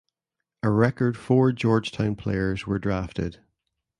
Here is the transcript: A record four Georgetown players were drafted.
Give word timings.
A 0.63 0.71
record 0.71 1.15
four 1.15 1.51
Georgetown 1.51 2.15
players 2.15 2.65
were 2.65 2.79
drafted. 2.79 3.39